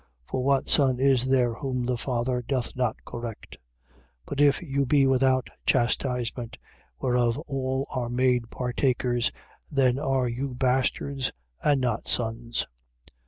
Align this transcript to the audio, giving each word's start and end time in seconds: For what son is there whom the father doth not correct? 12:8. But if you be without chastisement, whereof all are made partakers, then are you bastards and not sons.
For 0.25 0.43
what 0.43 0.67
son 0.67 0.99
is 0.99 1.25
there 1.29 1.53
whom 1.53 1.85
the 1.85 1.95
father 1.95 2.41
doth 2.41 2.75
not 2.75 2.95
correct? 3.05 3.57
12:8. 3.99 4.05
But 4.25 4.41
if 4.41 4.59
you 4.63 4.83
be 4.87 5.05
without 5.05 5.47
chastisement, 5.67 6.57
whereof 6.99 7.37
all 7.37 7.85
are 7.91 8.09
made 8.09 8.49
partakers, 8.49 9.31
then 9.69 9.99
are 9.99 10.27
you 10.27 10.55
bastards 10.55 11.31
and 11.63 11.79
not 11.81 12.07
sons. 12.07 12.65